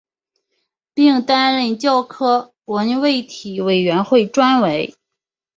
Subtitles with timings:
[0.95, 4.95] 并担任教科文卫体委员会专委。